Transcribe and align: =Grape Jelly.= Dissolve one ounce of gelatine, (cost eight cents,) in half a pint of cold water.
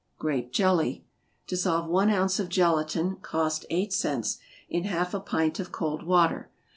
=Grape 0.17 0.51
Jelly.= 0.51 1.05
Dissolve 1.45 1.87
one 1.87 2.09
ounce 2.09 2.39
of 2.39 2.49
gelatine, 2.49 3.17
(cost 3.21 3.67
eight 3.69 3.93
cents,) 3.93 4.39
in 4.67 4.85
half 4.85 5.13
a 5.13 5.19
pint 5.19 5.59
of 5.59 5.71
cold 5.71 6.01
water. 6.07 6.49